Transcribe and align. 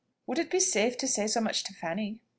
"Would 0.25 0.39
it 0.39 0.49
be 0.49 0.59
safe 0.59 0.97
to 0.97 1.07
say 1.07 1.27
so 1.27 1.39
much 1.39 1.63
to 1.65 1.75
Fanny?" 1.75 2.17